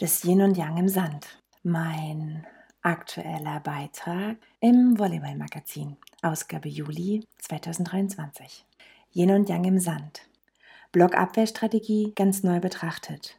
des 0.00 0.24
Yin 0.24 0.42
und 0.42 0.58
Yang 0.58 0.76
im 0.76 0.88
Sand. 0.88 1.26
Mein 1.62 2.46
aktueller 2.82 3.60
Beitrag 3.60 4.36
im 4.60 4.98
Volleyball-Magazin, 4.98 5.96
Ausgabe 6.20 6.68
Juli 6.68 7.26
2023. 7.38 8.66
Yin 9.14 9.30
und 9.30 9.48
Yang 9.48 9.64
im 9.64 9.78
Sand. 9.78 10.28
Blockabwehrstrategie 10.92 12.12
ganz 12.14 12.42
neu 12.42 12.60
betrachtet. 12.60 13.38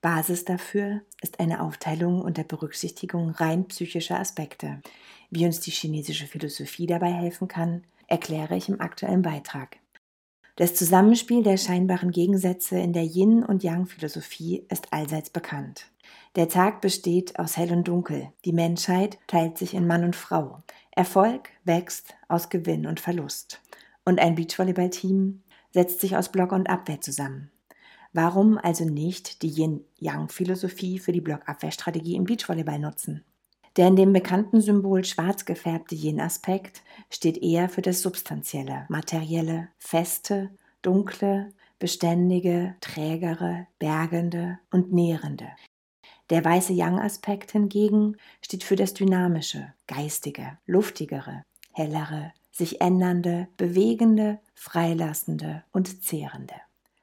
Basis 0.00 0.44
dafür 0.44 1.02
ist 1.22 1.38
eine 1.38 1.62
Aufteilung 1.62 2.22
unter 2.22 2.42
Berücksichtigung 2.42 3.30
rein 3.30 3.68
psychischer 3.68 4.18
Aspekte. 4.18 4.82
Wie 5.30 5.46
uns 5.46 5.60
die 5.60 5.70
chinesische 5.70 6.26
Philosophie 6.26 6.88
dabei 6.88 7.12
helfen 7.12 7.46
kann, 7.46 7.84
erkläre 8.08 8.56
ich 8.56 8.68
im 8.68 8.80
aktuellen 8.80 9.22
Beitrag. 9.22 9.78
Das 10.56 10.76
Zusammenspiel 10.76 11.42
der 11.42 11.56
scheinbaren 11.56 12.12
Gegensätze 12.12 12.78
in 12.78 12.92
der 12.92 13.02
Yin- 13.02 13.42
und 13.42 13.64
Yang-Philosophie 13.64 14.64
ist 14.70 14.92
allseits 14.92 15.30
bekannt. 15.30 15.90
Der 16.36 16.48
Tag 16.48 16.80
besteht 16.80 17.36
aus 17.40 17.56
Hell 17.56 17.72
und 17.72 17.88
Dunkel. 17.88 18.28
Die 18.44 18.52
Menschheit 18.52 19.18
teilt 19.26 19.58
sich 19.58 19.74
in 19.74 19.88
Mann 19.88 20.04
und 20.04 20.14
Frau. 20.14 20.62
Erfolg 20.92 21.48
wächst 21.64 22.14
aus 22.28 22.50
Gewinn 22.50 22.86
und 22.86 23.00
Verlust. 23.00 23.60
Und 24.04 24.20
ein 24.20 24.36
Beachvolleyball-Team 24.36 25.42
setzt 25.72 26.00
sich 26.00 26.16
aus 26.16 26.30
Block 26.30 26.52
und 26.52 26.68
Abwehr 26.68 27.00
zusammen. 27.00 27.50
Warum 28.12 28.56
also 28.56 28.84
nicht 28.84 29.42
die 29.42 29.48
Yin-Yang-Philosophie 29.48 31.00
für 31.00 31.10
die 31.10 31.20
Blockabwehrstrategie 31.20 32.14
im 32.14 32.24
Beachvolleyball 32.24 32.78
nutzen? 32.78 33.24
Der 33.76 33.88
in 33.88 33.96
dem 33.96 34.12
bekannten 34.12 34.60
Symbol 34.60 35.04
schwarz 35.04 35.44
gefärbte 35.44 35.96
Yin-Aspekt 35.96 36.82
steht 37.10 37.38
eher 37.38 37.68
für 37.68 37.82
das 37.82 38.02
Substanzielle, 38.02 38.86
Materielle, 38.88 39.68
Feste, 39.78 40.50
Dunkle, 40.82 41.52
Beständige, 41.80 42.76
Trägere, 42.80 43.66
Bergende 43.80 44.58
und 44.70 44.92
Nährende. 44.92 45.48
Der 46.30 46.44
weiße 46.44 46.72
Yang-Aspekt 46.72 47.52
hingegen 47.52 48.16
steht 48.40 48.64
für 48.64 48.76
das 48.76 48.94
Dynamische, 48.94 49.74
Geistige, 49.86 50.58
Luftigere, 50.66 51.42
Hellere, 51.72 52.32
sich 52.52 52.80
ändernde, 52.80 53.48
bewegende, 53.56 54.38
freilassende 54.54 55.64
und 55.72 56.04
zehrende. 56.04 56.54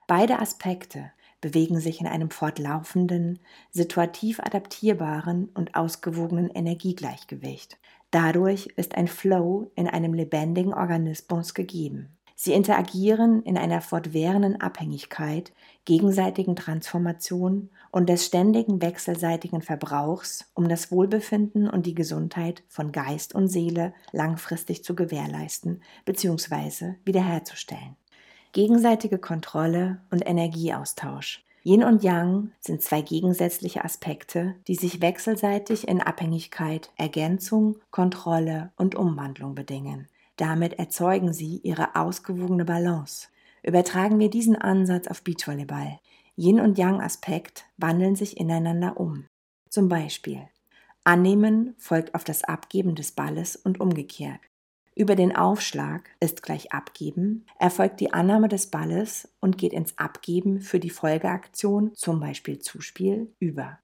Beide 0.08 0.40
Aspekte 0.40 1.12
bewegen 1.42 1.80
sich 1.80 2.00
in 2.00 2.08
einem 2.08 2.30
fortlaufenden, 2.30 3.40
situativ 3.72 4.40
adaptierbaren 4.40 5.50
und 5.54 5.76
ausgewogenen 5.76 6.50
Energiegleichgewicht. 6.50 7.78
Dadurch 8.12 8.68
ist 8.76 8.96
ein 8.96 9.08
Flow 9.08 9.72
in 9.76 9.88
einem 9.88 10.14
lebendigen 10.14 10.74
Organismus 10.74 11.54
gegeben. 11.54 12.18
Sie 12.44 12.54
interagieren 12.54 13.44
in 13.44 13.56
einer 13.56 13.82
fortwährenden 13.82 14.60
Abhängigkeit, 14.60 15.54
gegenseitigen 15.86 16.56
Transformation 16.56 17.70
und 17.92 18.10
des 18.10 18.26
ständigen 18.26 18.82
wechselseitigen 18.82 19.62
Verbrauchs, 19.62 20.52
um 20.56 20.68
das 20.68 20.92
Wohlbefinden 20.92 21.70
und 21.70 21.86
die 21.86 21.94
Gesundheit 21.94 22.64
von 22.68 22.92
Geist 22.92 23.36
und 23.36 23.48
Seele 23.48 23.94
langfristig 24.12 24.84
zu 24.84 24.96
gewährleisten 24.96 25.84
bzw. 26.06 26.96
wiederherzustellen. 27.06 27.96
Gegenseitige 28.54 29.18
Kontrolle 29.18 30.02
und 30.12 30.28
Energieaustausch. 30.28 31.46
Yin 31.64 31.84
und 31.84 32.04
Yang 32.04 32.52
sind 32.60 32.82
zwei 32.82 33.02
gegensätzliche 33.02 33.86
Aspekte, 33.86 34.56
die 34.68 34.76
sich 34.76 35.00
wechselseitig 35.00 35.88
in 35.88 36.02
Abhängigkeit, 36.02 36.92
Ergänzung, 36.98 37.78
Kontrolle 37.92 38.74
und 38.76 38.96
Umwandlung 38.96 39.56
bedingen. 39.56 40.10
Damit 40.36 40.80
erzeugen 40.80 41.32
sie 41.32 41.62
ihre 41.64 41.96
ausgewogene 41.96 42.66
Balance. 42.66 43.30
Übertragen 43.64 44.20
wir 44.20 44.30
diesen 44.30 44.58
Ansatz 44.58 45.08
auf 45.08 45.24
Beachvolleyball. 45.24 46.00
Yin 46.36 46.60
und 46.60 46.78
Yang-Aspekt 46.78 47.66
wandeln 47.78 48.16
sich 48.16 48.38
ineinander 48.38 49.00
um. 49.00 49.28
Zum 49.70 49.88
Beispiel 49.88 50.42
Annehmen 51.06 51.74
folgt 51.78 52.16
auf 52.16 52.26
das 52.26 52.44
Abgeben 52.44 52.96
des 52.96 53.14
Balles 53.14 53.56
und 53.56 53.80
umgekehrt. 53.80 54.40
Über 54.94 55.16
den 55.16 55.36
Aufschlag 55.36 56.10
ist 56.20 56.44
gleich 56.44 56.74
Abgeben, 56.74 57.46
erfolgt 57.60 58.02
die 58.02 58.14
Annahme 58.14 58.50
des 58.50 58.68
Balles 58.68 59.30
und 59.40 59.58
geht 59.58 59.72
ins 59.72 59.98
Abgeben 59.98 60.60
für 60.60 60.80
die 60.80 60.90
Folgeaktion, 60.90 61.96
zum 61.96 62.20
Beispiel 62.20 62.60
Zuspiel, 62.60 63.34
über. 63.40 63.80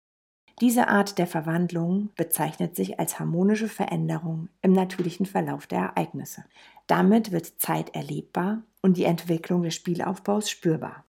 Diese 0.60 0.88
Art 0.88 1.18
der 1.18 1.28
Verwandlung 1.28 2.10
bezeichnet 2.16 2.76
sich 2.76 3.00
als 3.00 3.20
harmonische 3.20 3.70
Veränderung 3.70 4.50
im 4.62 4.74
natürlichen 4.74 5.26
Verlauf 5.28 5.68
der 5.68 5.80
Ereignisse. 5.80 6.44
Damit 6.88 7.32
wird 7.32 7.62
Zeit 7.62 7.96
erlebbar 7.96 8.64
und 8.82 8.98
die 8.98 9.04
Entwicklung 9.06 9.62
des 9.64 9.76
Spielaufbaus 9.76 10.50
spürbar. 10.50 11.06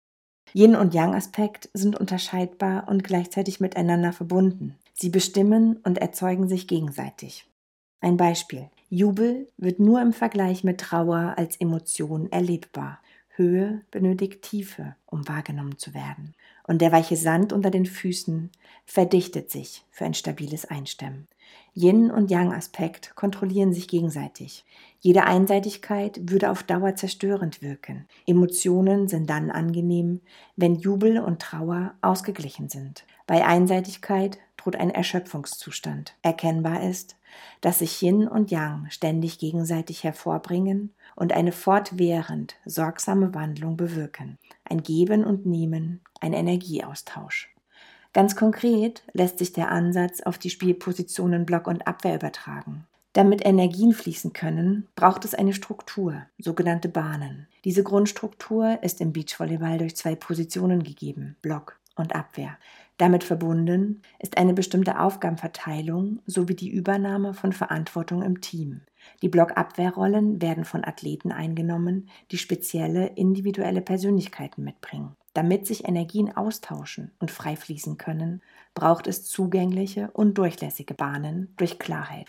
Yin 0.55 0.75
und 0.75 0.95
Yang-Aspekt 0.95 1.69
sind 1.75 1.99
unterscheidbar 1.99 2.89
und 2.89 3.05
gleichzeitig 3.05 3.61
miteinander 3.61 4.13
verbunden. 4.13 4.77
Sie 4.95 5.11
bestimmen 5.11 5.77
und 5.85 5.99
erzeugen 5.99 6.49
sich 6.49 6.67
gegenseitig. 6.67 7.47
Ein 8.05 8.19
Beispiel. 8.19 8.69
Jubel 8.91 9.49
wird 9.57 9.81
nur 9.81 10.03
im 10.03 10.13
Vergleich 10.13 10.63
mit 10.63 10.79
Trauer 10.79 11.37
als 11.39 11.57
Emotion 11.57 12.31
erlebbar. 12.31 12.99
Höhe 13.31 13.81
benötigt 13.91 14.43
Tiefe, 14.43 14.95
um 15.07 15.27
wahrgenommen 15.27 15.79
zu 15.79 15.95
werden. 15.95 16.35
Und 16.67 16.83
der 16.83 16.93
weiche 16.93 17.17
Sand 17.17 17.55
unter 17.55 17.71
den 17.71 17.87
Füßen 17.87 18.51
verdichtet 18.85 19.51
sich 19.51 19.87
für 19.91 20.05
ein 20.05 20.13
stabiles 20.13 20.67
Einstemmen. 20.67 21.29
Yin- 21.73 22.11
und 22.11 22.31
Yang-Aspekt 22.31 23.17
kontrollieren 23.17 23.73
sich 23.73 23.89
gegenseitig. 23.89 24.67
Jede 25.01 25.25
Einseitigkeit 25.25 26.21
würde 26.31 26.51
auf 26.51 26.63
Dauer 26.63 26.97
zerstörend 26.97 27.63
wirken. 27.63 28.07
Emotionen 28.27 29.09
sind 29.09 29.31
dann 29.31 29.51
angenehm, 29.51 30.21
wenn 30.57 30.75
Jubel 30.75 31.21
und 31.21 31.41
Trauer 31.41 31.95
ausgeglichen 32.03 32.69
sind. 32.69 33.07
Bei 33.27 33.47
Einseitigkeit 33.47 34.39
droht 34.65 34.77
ein 34.77 34.91
Erschöpfungszustand. 34.91 36.15
Erkennbar 36.23 36.83
ist, 36.83 37.17
dass 37.61 37.81
sich 37.81 38.01
Yin 38.01 38.27
und 38.27 38.51
Yang 38.51 38.87
ständig 38.91 39.39
gegenseitig 39.39 40.05
hervorbringen 40.05 40.95
und 41.17 41.33
eine 41.33 41.53
fortwährend 41.53 42.57
sorgsame 42.65 43.35
Wandlung 43.35 43.77
bewirken. 43.77 44.39
Ein 44.65 44.83
Geben 44.83 45.25
und 45.25 45.45
Nehmen, 45.45 46.01
ein 46.21 46.33
Energieaustausch. 46.33 47.51
Ganz 48.13 48.37
konkret 48.37 49.03
lässt 49.13 49.39
sich 49.39 49.53
der 49.53 49.71
Ansatz 49.71 50.23
auf 50.23 50.39
die 50.39 50.51
Spielpositionen 50.51 51.45
Block 51.45 51.67
und 51.67 51.87
Abwehr 51.87 52.15
übertragen. 52.15 52.87
Damit 53.13 53.45
Energien 53.45 53.93
fließen 53.93 54.33
können, 54.33 54.89
braucht 54.97 55.25
es 55.25 55.35
eine 55.35 55.53
Struktur, 55.53 56.23
sogenannte 56.39 56.89
Bahnen. 56.89 57.49
Diese 57.65 57.83
Grundstruktur 57.83 58.83
ist 58.83 59.01
im 59.01 59.13
Beachvolleyball 59.13 59.79
durch 59.79 59.95
zwei 59.97 60.15
Positionen 60.15 60.83
gegeben, 60.83 61.37
Block 61.43 61.79
und 61.97 62.15
Abwehr. 62.15 62.57
Damit 62.97 63.25
verbunden 63.25 64.03
ist 64.21 64.39
eine 64.39 64.55
bestimmte 64.55 65.01
Aufgabenverteilung 65.01 66.21
sowie 66.27 66.55
die 66.55 66.71
Übernahme 66.71 67.35
von 67.35 67.53
Verantwortung 67.53 68.23
im 68.23 68.41
Team. 68.41 68.83
Die 69.21 69.29
Blockabwehrrollen 69.29 70.41
werden 70.41 70.65
von 70.65 70.85
Athleten 70.85 71.33
eingenommen, 71.33 72.09
die 72.31 72.39
spezielle 72.39 73.07
individuelle 73.17 73.81
Persönlichkeiten 73.81 74.63
mitbringen. 74.63 75.17
Damit 75.33 75.67
sich 75.67 75.89
Energien 75.89 76.37
austauschen 76.37 77.11
und 77.19 77.33
frei 77.33 77.57
fließen 77.57 77.99
können, 77.99 78.41
braucht 78.75 79.09
es 79.09 79.25
zugängliche 79.25 80.13
und 80.13 80.39
durchlässige 80.39 80.95
Bahnen 80.95 81.53
durch 81.57 81.81
Klarheit. 81.81 82.27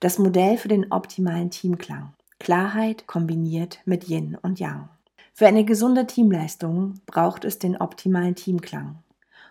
Das 0.00 0.18
Modell 0.18 0.58
für 0.58 0.68
den 0.68 0.92
optimalen 0.92 1.50
Teamklang. 1.50 2.12
Klarheit 2.38 3.06
kombiniert 3.06 3.80
mit 3.86 4.08
Yin 4.08 4.36
und 4.40 4.60
Yang. 4.60 4.90
Für 5.32 5.46
eine 5.46 5.64
gesunde 5.64 6.06
Teamleistung 6.06 7.00
braucht 7.06 7.46
es 7.46 7.58
den 7.58 7.78
optimalen 7.78 8.34
Teamklang. 8.34 9.02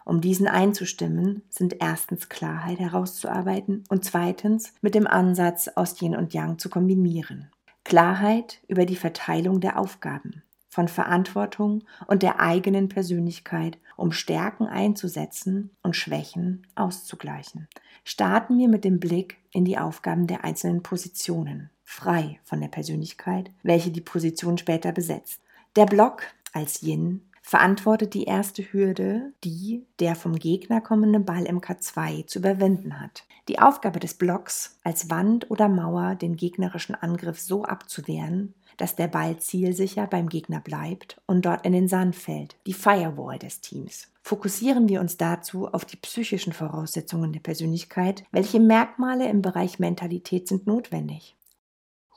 Um 0.09 0.22
diesen 0.22 0.47
einzustimmen, 0.47 1.44
sind 1.52 1.75
erstens 1.81 2.30
Klarheit 2.30 2.80
herauszuarbeiten 2.80 3.84
und 3.90 4.03
zweitens 4.03 4.74
mit 4.81 4.96
dem 4.96 5.06
Ansatz 5.06 5.68
aus 5.68 6.02
Yin 6.02 6.16
und 6.16 6.34
Yang 6.34 6.58
zu 6.58 6.72
kombinieren. 6.72 7.52
Klarheit 7.84 8.59
über 8.68 8.88
die 8.88 8.96
Verteilung 8.96 9.62
der 9.62 9.78
Aufgaben, 9.78 10.42
von 10.68 10.88
Verantwortung 10.88 11.84
und 12.08 12.24
der 12.24 12.40
eigenen 12.40 12.90
Persönlichkeit, 12.90 13.78
um 13.97 14.12
Stärken 14.12 14.66
einzusetzen 14.66 15.70
und 15.84 15.96
Schwächen 15.96 16.66
auszugleichen. 16.74 17.67
Starten 18.03 18.58
wir 18.58 18.67
mit 18.67 18.85
dem 18.85 19.00
Blick 19.00 19.38
in 19.52 19.64
die 19.64 19.78
Aufgaben 19.78 20.26
der 20.26 20.44
einzelnen 20.44 20.82
Positionen, 20.82 21.70
frei 21.84 22.40
von 22.46 22.59
der 22.59 22.70
Persönlichkeit, 22.70 23.52
welche 23.62 23.91
die 23.91 24.02
Position 24.02 24.58
später 24.58 24.91
besetzt. 24.91 25.40
Der 25.76 25.85
Block 25.85 26.23
als 26.52 26.82
Yin 26.82 27.28
verantwortet 27.49 28.13
die 28.13 28.25
erste 28.25 28.61
Hürde, 28.61 29.34
die 29.43 29.84
der 29.99 30.13
vom 30.13 30.35
Gegner 30.35 30.81
kommende 30.81 31.19
Ball 31.19 31.46
im 31.46 31.61
K2 31.61 32.28
zu 32.28 32.37
überwinden 32.37 33.01
hat. 33.01 33.23
Die 33.47 33.57
Aufgabe 33.57 33.99
des 33.99 34.13
Blocks, 34.13 34.78
als 34.84 35.09
Wand 35.09 35.49
oder 35.49 35.67
Mauer 35.67 36.13
den 36.13 36.35
gegnerischen 36.35 36.93
Angriff 36.93 37.40
so 37.40 37.63
abzuwehren, 37.63 38.53
dass 38.78 38.96
der 38.96 39.07
Ball 39.07 39.40
zielsicher 39.40 40.05
beim 40.05 40.29
Gegner 40.29 40.59
bleibt 40.59 41.19
und 41.25 41.43
dort 41.43 41.66
in 41.66 41.73
den 41.73 41.87
Sand 41.87 42.16
fällt, 42.16 42.55
die 42.67 42.73
Firewall 42.73 43.40
des 43.40 43.61
Teams. 43.61 44.11
Fokussieren 44.22 44.87
wir 44.87 45.02
uns 45.02 45.17
dazu 45.17 45.69
auf 45.69 45.85
die 45.85 45.97
psychischen 45.97 46.53
Voraussetzungen 46.53 47.34
der 47.34 47.40
Persönlichkeit. 47.40 48.25
Welche 48.31 48.59
Merkmale 48.59 49.28
im 49.28 49.41
Bereich 49.41 49.79
Mentalität 49.79 50.47
sind 50.47 50.67
notwendig? 50.67 51.35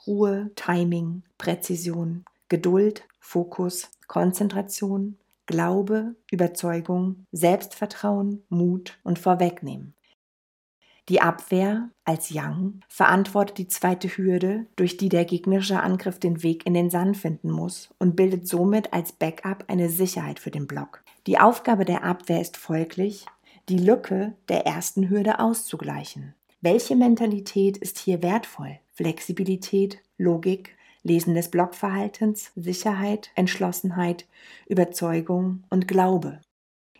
Ruhe, 0.06 0.50
Timing, 0.56 1.22
Präzision, 1.38 2.26
Geduld, 2.50 3.04
Fokus, 3.18 3.88
Konzentration, 4.08 5.16
Glaube, 5.52 6.16
Überzeugung, 6.30 7.26
Selbstvertrauen, 7.30 8.42
Mut 8.48 8.98
und 9.02 9.18
Vorwegnehmen. 9.18 9.92
Die 11.10 11.20
Abwehr 11.20 11.90
als 12.06 12.30
Yang 12.30 12.80
verantwortet 12.88 13.58
die 13.58 13.68
zweite 13.68 14.08
Hürde, 14.08 14.64
durch 14.76 14.96
die 14.96 15.10
der 15.10 15.26
gegnerische 15.26 15.80
Angriff 15.80 16.18
den 16.18 16.42
Weg 16.42 16.64
in 16.64 16.72
den 16.72 16.88
Sand 16.88 17.18
finden 17.18 17.50
muss 17.50 17.90
und 17.98 18.16
bildet 18.16 18.48
somit 18.48 18.94
als 18.94 19.12
Backup 19.12 19.64
eine 19.68 19.90
Sicherheit 19.90 20.38
für 20.38 20.50
den 20.50 20.66
Block. 20.66 21.04
Die 21.26 21.38
Aufgabe 21.38 21.84
der 21.84 22.02
Abwehr 22.02 22.40
ist 22.40 22.56
folglich, 22.56 23.26
die 23.68 23.78
Lücke 23.78 24.32
der 24.48 24.64
ersten 24.64 25.10
Hürde 25.10 25.38
auszugleichen. 25.38 26.34
Welche 26.62 26.96
Mentalität 26.96 27.76
ist 27.76 27.98
hier 27.98 28.22
wertvoll? 28.22 28.78
Flexibilität, 28.94 29.98
Logik, 30.16 30.74
Lesen 31.02 31.34
des 31.34 31.50
Blockverhaltens, 31.50 32.52
Sicherheit, 32.54 33.30
Entschlossenheit, 33.34 34.26
Überzeugung 34.66 35.64
und 35.68 35.88
Glaube. 35.88 36.40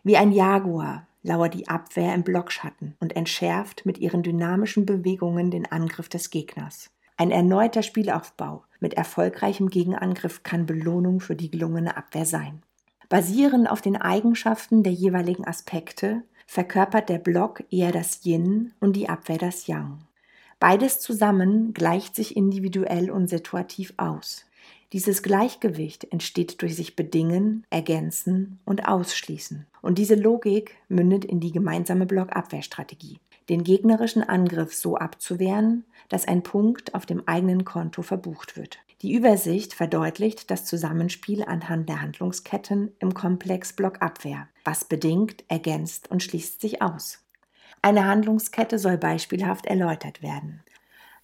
Wie 0.03 0.17
ein 0.17 0.31
Jaguar 0.31 1.07
lauert 1.21 1.53
die 1.53 1.69
Abwehr 1.69 2.13
im 2.13 2.23
Blockschatten 2.23 2.95
und 2.99 3.15
entschärft 3.15 3.85
mit 3.85 3.97
ihren 3.97 4.23
dynamischen 4.23 4.85
Bewegungen 4.85 5.51
den 5.51 5.71
Angriff 5.71 6.09
des 6.09 6.29
Gegners. 6.29 6.89
Ein 7.15 7.31
erneuter 7.31 7.83
Spielaufbau 7.83 8.63
mit 8.79 8.95
erfolgreichem 8.95 9.69
Gegenangriff 9.69 10.43
kann 10.43 10.65
Belohnung 10.65 11.21
für 11.21 11.35
die 11.35 11.49
gelungene 11.49 11.95
Abwehr 11.95 12.25
sein. 12.25 12.61
Basierend 13.07 13.69
auf 13.69 13.81
den 13.81 13.95
Eigenschaften 13.95 14.83
der 14.83 14.93
jeweiligen 14.93 15.45
Aspekte 15.45 16.23
verkörpert 16.47 17.09
der 17.09 17.19
Block 17.19 17.63
eher 17.71 17.91
das 17.91 18.25
Yin 18.25 18.73
und 18.79 18.95
die 18.95 19.07
Abwehr 19.07 19.37
das 19.37 19.67
Yang. 19.67 19.99
Beides 20.63 21.01
zusammen 21.01 21.73
gleicht 21.73 22.15
sich 22.15 22.37
individuell 22.37 23.11
und 23.11 23.27
situativ 23.27 23.93
aus. 23.97 24.45
Dieses 24.93 25.21
Gleichgewicht 25.21 26.05
entsteht 26.09 26.61
durch 26.61 26.77
sich 26.77 26.95
bedingen, 26.95 27.65
ergänzen 27.69 28.59
und 28.63 28.87
ausschließen. 28.87 29.67
Und 29.81 29.97
diese 29.97 30.15
Logik 30.15 30.77
mündet 30.87 31.25
in 31.25 31.41
die 31.41 31.51
gemeinsame 31.51 32.05
Blockabwehrstrategie, 32.05 33.19
den 33.49 33.65
gegnerischen 33.65 34.23
Angriff 34.23 34.73
so 34.73 34.95
abzuwehren, 34.95 35.83
dass 36.07 36.29
ein 36.29 36.43
Punkt 36.43 36.95
auf 36.95 37.05
dem 37.05 37.27
eigenen 37.27 37.65
Konto 37.65 38.01
verbucht 38.01 38.55
wird. 38.55 38.79
Die 39.01 39.11
Übersicht 39.11 39.73
verdeutlicht 39.73 40.49
das 40.49 40.63
Zusammenspiel 40.63 41.43
anhand 41.43 41.89
der 41.89 42.01
Handlungsketten 42.01 42.93
im 42.99 43.13
Komplex 43.13 43.73
Blockabwehr, 43.73 44.47
was 44.63 44.85
bedingt, 44.85 45.43
ergänzt 45.49 46.09
und 46.09 46.23
schließt 46.23 46.61
sich 46.61 46.81
aus. 46.81 47.22
Eine 47.85 48.05
Handlungskette 48.05 48.79
soll 48.79 48.97
beispielhaft 48.97 49.65
erläutert 49.65 50.21
werden. 50.21 50.63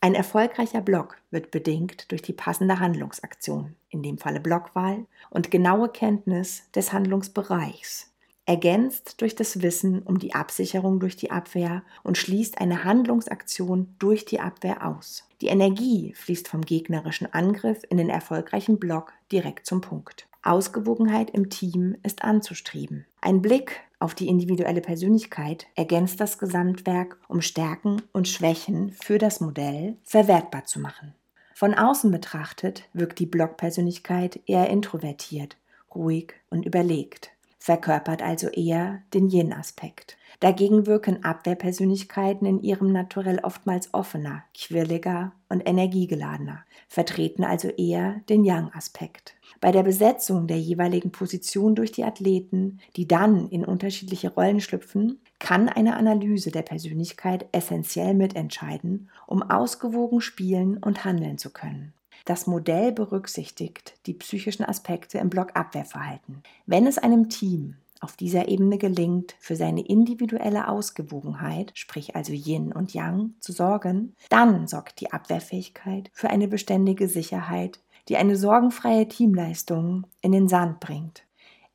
Ein 0.01 0.13
erfolgreicher 0.13 0.81
Block 0.81 1.15
wird 1.31 1.51
bedingt 1.51 2.11
durch 2.11 2.21
die 2.21 2.33
passende 2.33 2.81
Handlungsaktion, 2.81 3.77
in 3.89 4.03
dem 4.03 4.17
Falle 4.17 4.41
Blockwahl, 4.41 5.06
und 5.29 5.51
genaue 5.51 5.88
Kenntnis 5.88 6.69
des 6.75 6.91
Handlungsbereichs, 6.91 8.11
ergänzt 8.45 9.21
durch 9.21 9.35
das 9.35 9.61
Wissen 9.61 10.01
um 10.01 10.19
die 10.19 10.35
Absicherung 10.35 11.00
durch 11.00 11.15
die 11.15 11.31
Abwehr 11.31 11.81
und 12.03 12.17
schließt 12.17 12.59
eine 12.59 12.83
Handlungsaktion 12.83 13.95
durch 13.97 14.25
die 14.25 14.41
Abwehr 14.41 14.85
aus. 14.85 15.29
Die 15.39 15.47
Energie 15.47 16.13
fließt 16.13 16.50
vom 16.50 16.65
gegnerischen 16.65 17.33
Angriff 17.33 17.83
in 17.89 17.95
den 17.95 18.09
erfolgreichen 18.09 18.79
Block 18.79 19.13
direkt 19.31 19.65
zum 19.65 19.79
Punkt. 19.79 20.27
Ausgewogenheit 20.44 21.29
im 21.29 21.50
Team 21.50 21.95
ist 22.03 22.25
anzustreben. 22.25 23.05
Ein 23.21 23.41
Blick 23.41 23.81
auf 24.00 24.16
die 24.16 24.30
individuelle 24.30 24.81
Persönlichkeit 24.81 25.68
ergänzt 25.75 26.22
das 26.22 26.38
Gesamtwerk, 26.38 27.18
um 27.28 27.42
Stärken 27.42 28.01
und 28.13 28.30
Schwächen 28.30 28.92
für 28.92 29.18
das 29.18 29.42
Modell 29.42 29.98
verwertbar 30.04 30.63
zu 30.66 30.80
machen. 30.80 31.13
Von 31.54 31.74
außen 31.74 32.10
betrachtet 32.10 32.84
wirkt 32.94 33.19
die 33.19 33.25
Blockpersönlichkeit 33.25 34.40
eher 34.46 34.69
introvertiert, 34.69 35.57
ruhig 35.94 36.34
und 36.50 36.66
überlegt, 36.66 37.31
verkörpert 37.59 38.23
also 38.23 38.47
eher 38.47 39.03
den 39.13 39.29
Yin-Aspekt. 39.29 40.17
Dagegen 40.39 40.85
wirken 40.85 41.25
Abwehrpersönlichkeiten 41.25 42.47
in 42.47 42.63
ihrem 42.63 42.94
Naturell 42.94 43.39
oftmals 43.39 43.94
offener, 43.94 44.44
quirliger 44.56 45.33
und 45.50 45.67
energiegeladener, 45.67 46.63
vertreten 46.88 47.44
also 47.44 47.67
eher 47.67 48.21
den 48.29 48.45
Yang-Aspekt. 48.45 49.35
Bei 49.59 49.73
der 49.73 49.83
Besetzung 49.83 50.47
der 50.47 50.59
jeweiligen 50.59 51.11
Position 51.11 51.75
durch 51.75 51.91
die 51.91 52.06
Athleten, 52.06 52.79
die 52.95 53.07
dann 53.07 53.50
in 53.50 53.65
unterschiedliche 53.65 54.33
Rollen 54.33 54.62
schlüpfen, 54.62 55.19
kann 55.39 55.67
eine 55.67 55.97
Analyse 55.97 56.51
der 56.51 56.62
Persönlichkeit 56.62 57.47
essentiell 57.51 58.13
mitentscheiden, 58.13 59.09
um 59.27 59.44
ausgewogen 59.44 60.21
spielen 60.21 60.77
und 60.77 61.03
handeln 61.03 61.38
zu 61.38 61.50
können. 61.50 61.94
Das 62.25 62.48
Modell 62.48 62.92
berücksichtigt 62.92 63.95
die 64.06 64.13
psychischen 64.13 64.63
Aspekte 64.63 65.18
im 65.18 65.30
Blockabwehrverhalten. 65.30 66.44
Wenn 66.66 66.88
es 66.88 66.98
einem 66.98 67.30
Team 67.30 67.75
auf 68.00 68.16
dieser 68.16 68.48
Ebene 68.48 68.77
gelingt, 68.77 69.36
für 69.39 69.56
seine 69.56 69.86
individuelle 69.86 70.68
Ausgewogenheit, 70.68 71.71
sprich 71.74 72.16
also 72.16 72.33
Yin 72.33 72.71
und 72.71 72.94
Yang, 72.94 73.33
zu 73.39 73.51
sorgen, 73.51 74.16
dann 74.30 74.68
sorgt 74.68 75.01
die 75.01 75.12
Abwehrfähigkeit 75.12 76.10
für 76.13 76.30
eine 76.30 76.48
beständige 76.48 77.07
Sicherheit, 77.07 77.80
die 78.07 78.18
eine 78.18 78.36
sorgenfreie 78.36 79.07
Teamleistung 79.07 80.07
in 80.22 80.31
den 80.31 80.48
Sand 80.48 80.80
bringt. 80.80 81.24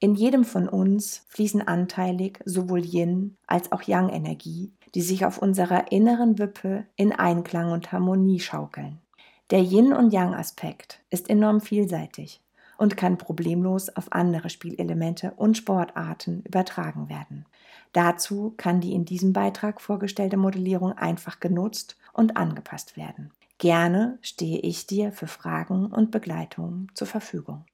In 0.01 0.15
jedem 0.15 0.45
von 0.45 0.69
uns 0.69 1.25
fließen 1.29 1.67
anteilig 1.67 2.41
sowohl 2.45 2.85
Yin 2.85 3.37
als 3.47 3.73
auch 3.73 3.83
Yang-Energie, 3.83 4.73
die 4.95 5.03
sich 5.03 5.25
auf 5.25 5.39
unserer 5.39 5.93
inneren 5.93 6.39
Wippe 6.39 6.85
in 6.97 7.13
Einklang 7.13 7.73
und 7.73 7.93
Harmonie 7.93 8.41
schaukeln. 8.41 9.01
Der 9.51 9.61
Yin- 9.61 9.93
und 9.93 10.13
Yang-Aspekt 10.13 11.01
ist 11.11 11.29
enorm 11.29 11.61
vielseitig 11.61 12.41
und 12.79 12.97
kann 12.97 13.19
problemlos 13.19 13.95
auf 13.95 14.11
andere 14.13 14.49
Spielelemente 14.49 15.33
und 15.37 15.57
Sportarten 15.57 16.43
übertragen 16.47 17.09
werden. 17.09 17.45
Dazu 17.93 18.55
kann 18.57 18.81
die 18.81 18.95
in 18.95 19.05
diesem 19.05 19.33
Beitrag 19.33 19.81
vorgestellte 19.81 20.37
Modellierung 20.37 20.93
einfach 20.93 21.41
genutzt 21.41 21.97
und 22.13 22.37
angepasst 22.37 22.97
werden. 22.97 23.31
Gerne 23.59 24.19
stehe 24.23 24.59
ich 24.59 24.87
dir 24.87 25.13
für 25.13 25.29
Fragen 25.29 25.87
und 25.87 26.11
Begleitung 26.11 26.89
zur 26.95 27.07
Verfügung. 27.07 27.65